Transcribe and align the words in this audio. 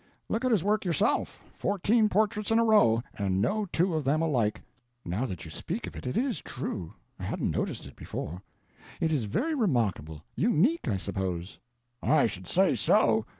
"Look 0.29 0.43
at 0.43 0.49
his 0.49 0.63
work 0.63 0.83
yourself! 0.83 1.43
Fourteen 1.53 2.09
portraits 2.09 2.49
in 2.49 2.57
a 2.57 2.63
row. 2.65 3.03
And 3.19 3.39
no 3.39 3.65
two 3.67 3.93
of 3.93 4.03
them 4.03 4.23
alike." 4.23 4.59
"Now 5.05 5.27
that 5.27 5.45
you 5.45 5.51
speak 5.51 5.85
of 5.85 5.95
it, 5.95 6.07
it 6.07 6.17
is 6.17 6.41
true; 6.41 6.95
I 7.19 7.23
hadn't 7.23 7.51
noticed 7.51 7.85
it 7.85 7.95
before. 7.95 8.41
It 8.99 9.11
is 9.13 9.25
very 9.25 9.53
remarkable. 9.53 10.23
Unique, 10.35 10.87
I 10.87 10.97
suppose." 10.97 11.59
"I 12.01 12.25
should 12.25 12.47
say 12.47 12.73
so. 12.73 13.27